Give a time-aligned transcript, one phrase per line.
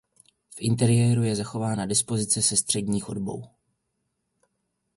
[0.55, 3.43] V interiéru je zachována dispozice se střední chodbou.